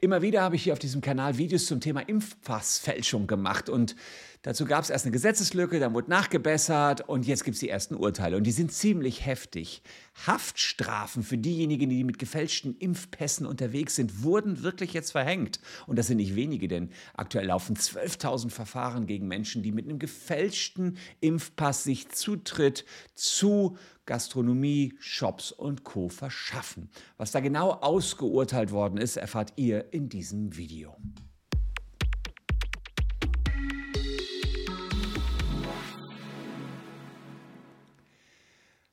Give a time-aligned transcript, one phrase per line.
[0.00, 3.96] Immer wieder habe ich hier auf diesem Kanal Videos zum Thema Impfpassfälschung gemacht und
[4.42, 7.94] dazu gab es erst eine Gesetzeslücke, dann wurde nachgebessert und jetzt gibt es die ersten
[7.94, 9.82] Urteile und die sind ziemlich heftig.
[10.26, 15.60] Haftstrafen für diejenigen, die mit gefälschten Impfpässen unterwegs sind, wurden wirklich jetzt verhängt.
[15.86, 19.98] Und das sind nicht wenige, denn aktuell laufen 12.000 Verfahren gegen Menschen, die mit einem
[19.98, 22.84] gefälschten Impfpass sich Zutritt
[23.14, 23.76] zu
[24.06, 26.08] Gastronomie, Shops und Co.
[26.08, 26.90] verschaffen.
[27.16, 30.96] Was da genau ausgeurteilt worden ist, erfahrt ihr in diesem Video.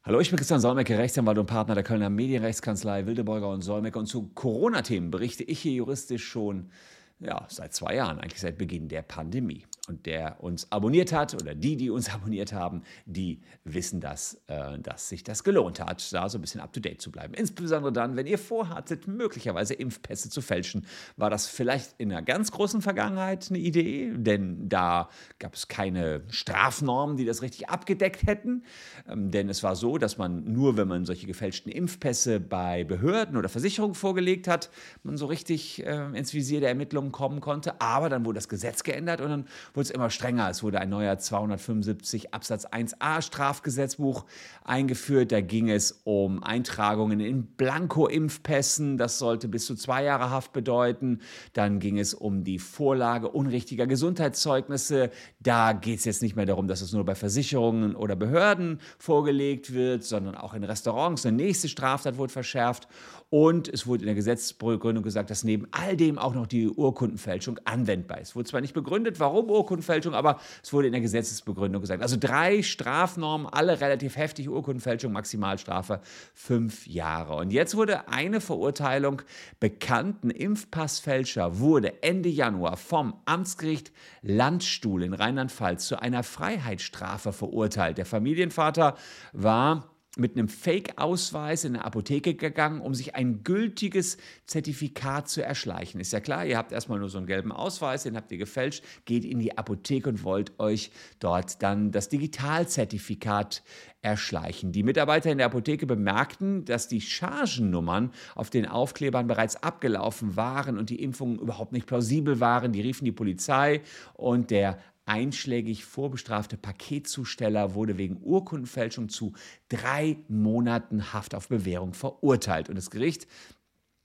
[0.04, 4.00] Hallo, ich bin Christian Solmecke, Rechtsanwalt und Partner der Kölner Medienrechtskanzlei Wildeborger und Solmecke.
[4.00, 6.72] Und zu Corona-Themen berichte ich hier juristisch schon
[7.20, 9.68] ja, seit zwei Jahren, eigentlich seit Beginn der Pandemie.
[9.88, 14.78] Und der uns abonniert hat oder die, die uns abonniert haben, die wissen das, äh,
[14.78, 17.34] dass sich das gelohnt hat, da so ein bisschen up-to-date zu bleiben.
[17.34, 20.86] Insbesondere dann, wenn ihr vorhattet, möglicherweise Impfpässe zu fälschen,
[21.18, 26.22] war das vielleicht in einer ganz großen Vergangenheit eine Idee, denn da gab es keine
[26.30, 28.64] Strafnormen, die das richtig abgedeckt hätten.
[29.10, 33.36] Ähm, denn es war so, dass man nur, wenn man solche gefälschten Impfpässe bei Behörden
[33.36, 34.70] oder Versicherungen vorgelegt hat,
[35.02, 37.82] man so richtig äh, ins Visier der Ermittlungen kommen konnte.
[37.82, 40.50] Aber dann wurde das Gesetz geändert und dann wurde es immer strenger.
[40.50, 44.26] Es wurde ein neuer 275 Absatz 1a Strafgesetzbuch
[44.64, 45.32] eingeführt.
[45.32, 48.98] Da ging es um Eintragungen in Blanko-Impfpässen.
[48.98, 51.20] Das sollte bis zu zwei Jahre Haft bedeuten.
[51.54, 55.12] Dann ging es um die Vorlage unrichtiger Gesundheitszeugnisse.
[55.40, 59.74] Da geht es jetzt nicht mehr darum, dass es nur bei Versicherungen oder Behörden vorgelegt
[59.74, 61.26] wird, sondern auch in Restaurants.
[61.26, 62.88] Eine nächste Straftat wurde verschärft.
[63.30, 67.60] Und es wurde in der Gesetzesbegründung gesagt, dass neben all dem auch noch die Urkundenfälschung
[67.64, 68.32] anwendbar ist.
[68.32, 72.02] Es wurde zwar nicht begründet, warum Urkundenfälschung, aber es wurde in der Gesetzesbegründung gesagt.
[72.02, 74.50] Also drei Strafnormen, alle relativ heftig.
[74.50, 76.02] Urkundenfälschung, Maximalstrafe
[76.34, 77.36] fünf Jahre.
[77.36, 79.22] Und jetzt wurde eine Verurteilung
[79.60, 83.92] bekannten Impfpassfälscher wurde Ende Januar vom Amtsgericht
[84.24, 87.98] Landstuhl in Rheinland-Pfalz zu einer Freiheitsstrafe verurteilt.
[87.98, 88.96] Der Familienvater
[89.34, 96.02] war mit einem Fake-Ausweis in eine Apotheke gegangen, um sich ein gültiges Zertifikat zu erschleichen.
[96.02, 98.84] Ist ja klar, ihr habt erstmal nur so einen gelben Ausweis, den habt ihr gefälscht,
[99.06, 103.64] geht in die Apotheke und wollt euch dort dann das Digitalzertifikat
[104.02, 104.74] erschleichen.
[104.74, 110.78] Die Mitarbeiter in der Apotheke bemerkten, dass die Chargennummern auf den Aufklebern bereits abgelaufen waren
[110.78, 112.74] und die Impfungen überhaupt nicht plausibel waren.
[112.74, 113.82] Die riefen die Polizei
[114.14, 114.78] und der
[115.12, 119.34] einschlägig vorbestrafte Paketzusteller wurde wegen Urkundenfälschung zu
[119.68, 122.70] drei Monaten Haft auf Bewährung verurteilt.
[122.70, 123.28] Und das Gericht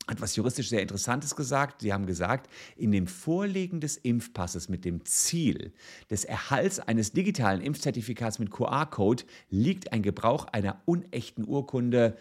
[0.08, 1.82] hat was juristisch sehr Interessantes gesagt.
[1.82, 5.72] Sie haben gesagt, in dem Vorlegen des Impfpasses mit dem Ziel
[6.10, 12.16] des Erhalts eines digitalen Impfzertifikats mit QR-Code liegt ein Gebrauch einer unechten Urkunde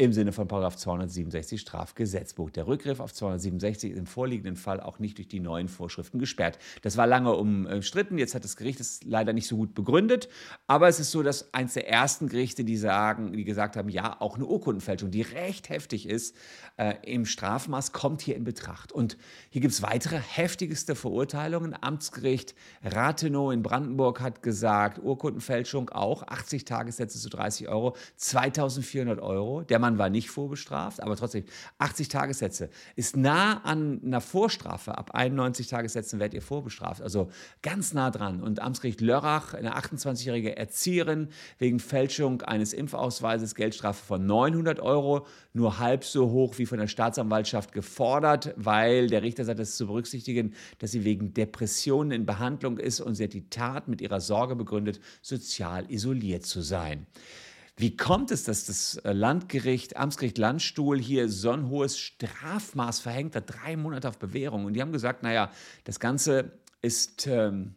[0.00, 2.50] im Sinne von 267 Strafgesetzbuch.
[2.50, 6.58] Der Rückgriff auf 267 ist im vorliegenden Fall auch nicht durch die neuen Vorschriften gesperrt.
[6.80, 10.28] Das war lange umstritten, jetzt hat das Gericht es leider nicht so gut begründet,
[10.66, 14.18] aber es ist so, dass eins der ersten Gerichte, die sagen, die gesagt haben, ja,
[14.20, 16.34] auch eine Urkundenfälschung, die recht heftig ist,
[16.78, 18.92] äh, im Strafmaß kommt hier in Betracht.
[18.92, 19.18] Und
[19.50, 21.76] hier gibt es weitere heftigste Verurteilungen.
[21.78, 29.62] Amtsgericht Rathenow in Brandenburg hat gesagt, Urkundenfälschung auch, 80 Tagessätze zu 30 Euro, 2400 Euro.
[29.62, 31.44] Der Mann Mann war nicht vorbestraft, aber trotzdem
[31.78, 34.96] 80 Tagessätze ist nah an einer Vorstrafe.
[34.96, 37.02] Ab 91 Tagessätzen werdet ihr vorbestraft.
[37.02, 37.30] Also
[37.62, 38.42] ganz nah dran.
[38.42, 45.78] Und Amtsgericht Lörrach, eine 28-jährige Erzieherin, wegen Fälschung eines Impfausweises Geldstrafe von 900 Euro, nur
[45.78, 50.54] halb so hoch wie von der Staatsanwaltschaft gefordert, weil der Richter sagt, es zu berücksichtigen,
[50.78, 54.54] dass sie wegen Depressionen in Behandlung ist und sie hat die Tat mit ihrer Sorge
[54.54, 57.06] begründet, sozial isoliert zu sein.
[57.80, 63.34] Wie kommt es, dass das äh, Landgericht, Amtsgericht Landstuhl hier so ein hohes Strafmaß verhängt
[63.34, 64.66] hat, drei Monate auf Bewährung?
[64.66, 65.50] Und die haben gesagt, naja,
[65.84, 66.52] das Ganze
[66.82, 67.74] ist ähm,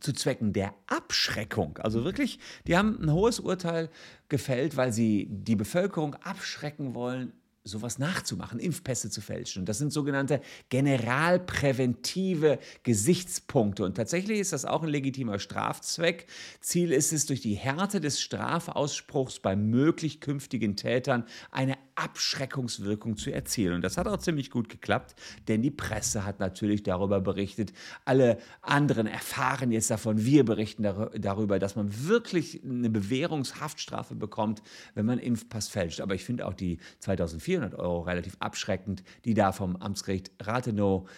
[0.00, 1.76] zu Zwecken der Abschreckung.
[1.76, 3.90] Also wirklich, die haben ein hohes Urteil
[4.30, 7.34] gefällt, weil sie die Bevölkerung abschrecken wollen,
[7.68, 9.60] sowas nachzumachen, Impfpässe zu fälschen.
[9.60, 13.84] Und das sind sogenannte generalpräventive Gesichtspunkte.
[13.84, 16.26] Und tatsächlich ist das auch ein legitimer Strafzweck.
[16.60, 23.32] Ziel ist es, durch die Härte des Strafausspruchs bei möglich künftigen Tätern eine Abschreckungswirkung zu
[23.32, 23.74] erzielen.
[23.74, 25.14] Und das hat auch ziemlich gut geklappt,
[25.48, 27.72] denn die Presse hat natürlich darüber berichtet.
[28.04, 30.24] Alle anderen erfahren jetzt davon.
[30.24, 34.62] Wir berichten darüber, dass man wirklich eine Bewährungshaftstrafe bekommt,
[34.94, 36.00] wenn man Impfpass fälscht.
[36.00, 41.08] Aber ich finde auch die 2400 Euro relativ abschreckend, die da vom Amtsgericht Rathenow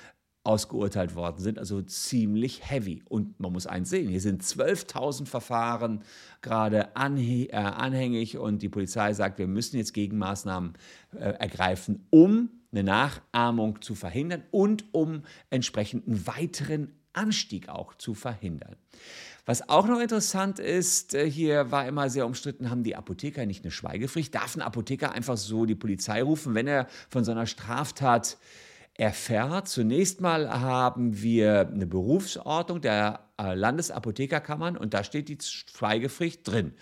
[0.43, 3.03] ausgeurteilt worden sind, also ziemlich heavy.
[3.09, 6.03] Und man muss eins sehen, hier sind 12.000 Verfahren
[6.41, 10.75] gerade äh, anhängig und die Polizei sagt, wir müssen jetzt Gegenmaßnahmen
[11.13, 18.77] äh, ergreifen, um eine Nachahmung zu verhindern und um entsprechenden weiteren Anstieg auch zu verhindern.
[19.45, 23.65] Was auch noch interessant ist, äh, hier war immer sehr umstritten, haben die Apotheker nicht
[23.65, 24.35] eine Schweigepflicht?
[24.35, 28.39] Darf ein Apotheker einfach so die Polizei rufen, wenn er von so einer Straftat
[29.01, 29.67] erfährt?
[29.67, 36.75] Zunächst mal haben wir eine Berufsordnung der äh, Landesapothekerkammern und da steht die Schweigepflicht drin.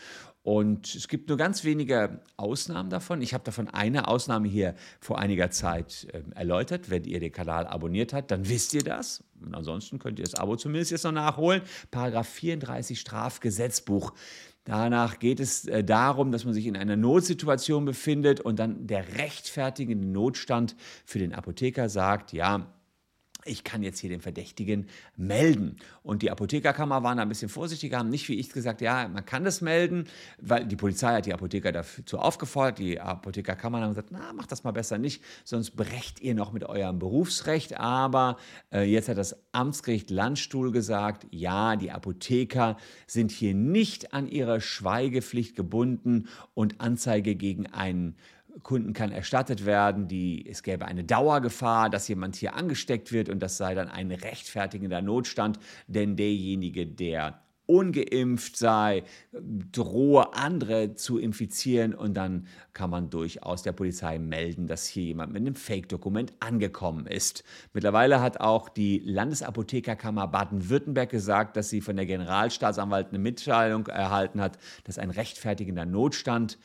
[0.42, 3.22] Und es gibt nur ganz wenige Ausnahmen davon.
[3.22, 6.90] Ich habe davon eine Ausnahme hier vor einiger Zeit äh, erläutert.
[6.90, 9.22] Wenn ihr den Kanal abonniert habt, dann wisst ihr das.
[9.40, 11.62] Und ansonsten könnt ihr das Abo zumindest jetzt noch nachholen.
[11.92, 14.12] Paragraph 34 Strafgesetzbuch.
[14.68, 19.16] Danach geht es äh, darum, dass man sich in einer Notsituation befindet und dann der
[19.16, 20.76] rechtfertigende Notstand
[21.06, 22.66] für den Apotheker sagt, ja,
[23.48, 24.86] ich kann jetzt hier den Verdächtigen
[25.16, 25.76] melden.
[26.02, 29.24] Und die Apothekerkammer waren da ein bisschen vorsichtiger, haben nicht wie ich gesagt, ja, man
[29.24, 30.04] kann das melden,
[30.40, 32.78] weil die Polizei hat die Apotheker dazu aufgefordert.
[32.78, 36.64] Die Apothekerkammer haben gesagt, na, macht das mal besser nicht, sonst brecht ihr noch mit
[36.64, 37.78] eurem Berufsrecht.
[37.78, 38.36] Aber
[38.72, 44.60] äh, jetzt hat das Amtsgericht Landstuhl gesagt, ja, die Apotheker sind hier nicht an ihre
[44.60, 48.16] Schweigepflicht gebunden und Anzeige gegen einen
[48.62, 53.40] Kunden kann erstattet werden, die, es gäbe eine Dauergefahr, dass jemand hier angesteckt wird und
[53.40, 61.94] das sei dann ein rechtfertigender Notstand, denn derjenige, der ungeimpft sei, drohe andere zu infizieren
[61.94, 67.06] und dann kann man durchaus der Polizei melden, dass hier jemand mit einem Fake-Dokument angekommen
[67.06, 67.44] ist.
[67.74, 74.40] Mittlerweile hat auch die Landesapothekerkammer Baden-Württemberg gesagt, dass sie von der Generalstaatsanwalt eine Mitteilung erhalten
[74.40, 76.58] hat, dass ein rechtfertigender Notstand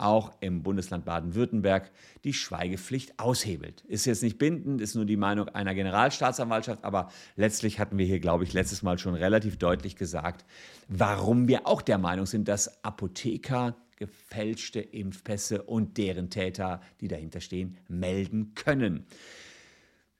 [0.00, 1.90] auch im Bundesland Baden-Württemberg
[2.24, 3.82] die Schweigepflicht aushebelt.
[3.82, 8.20] Ist jetzt nicht bindend, ist nur die Meinung einer Generalstaatsanwaltschaft, aber letztlich hatten wir hier,
[8.20, 10.44] glaube ich, letztes Mal schon relativ deutlich gesagt,
[10.88, 17.40] warum wir auch der Meinung sind, dass Apotheker gefälschte Impfpässe und deren Täter, die dahinter
[17.40, 19.06] stehen, melden können.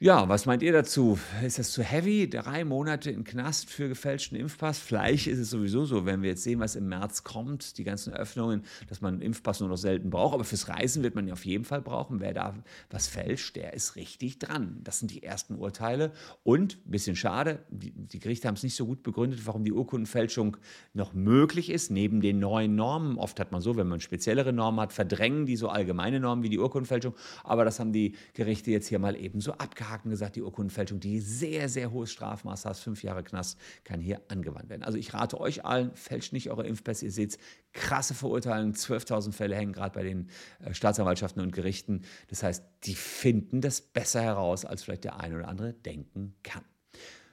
[0.03, 1.19] Ja, was meint ihr dazu?
[1.45, 2.27] Ist das zu heavy?
[2.31, 4.79] Drei Monate in Knast für gefälschten Impfpass?
[4.79, 8.15] Vielleicht ist es sowieso so, wenn wir jetzt sehen, was im März kommt, die ganzen
[8.15, 10.33] Öffnungen, dass man einen Impfpass nur noch selten braucht.
[10.33, 12.19] Aber fürs Reisen wird man ihn auf jeden Fall brauchen.
[12.19, 12.55] Wer da
[12.89, 14.81] was fälscht, der ist richtig dran.
[14.85, 16.13] Das sind die ersten Urteile.
[16.45, 19.73] Und, ein bisschen schade, die, die Gerichte haben es nicht so gut begründet, warum die
[19.73, 20.57] Urkundenfälschung
[20.95, 23.19] noch möglich ist, neben den neuen Normen.
[23.19, 26.49] Oft hat man so, wenn man speziellere Normen hat, verdrängen die so allgemeine Normen wie
[26.49, 27.15] die Urkundenfälschung.
[27.45, 31.01] Aber das haben die Gerichte jetzt hier mal eben so abgehalten abgehakt gesagt, die Urkundenfälschung,
[31.01, 34.83] die sehr, sehr hohes Strafmaß hat, fünf Jahre Knast, kann hier angewandt werden.
[34.83, 37.07] Also ich rate euch allen, fälscht nicht eure Impfpässe.
[37.07, 37.39] Ihr seht
[37.73, 40.29] krasse Verurteilungen, 12.000 Fälle hängen gerade bei den
[40.61, 42.03] äh, Staatsanwaltschaften und Gerichten.
[42.29, 46.65] Das heißt, die finden das besser heraus, als vielleicht der eine oder andere denken kann.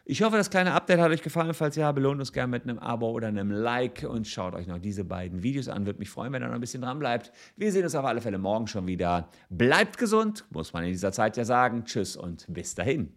[0.09, 1.53] Ich hoffe, das kleine Update hat euch gefallen.
[1.53, 4.79] Falls ja, belohnt uns gerne mit einem Abo oder einem Like und schaut euch noch
[4.79, 5.85] diese beiden Videos an.
[5.85, 7.33] Würde mich freuen, wenn ihr noch ein bisschen dran bleibt.
[7.57, 9.27] Wir sehen uns auf alle Fälle morgen schon wieder.
[9.49, 11.83] Bleibt gesund, muss man in dieser Zeit ja sagen.
[11.83, 13.11] Tschüss und bis dahin.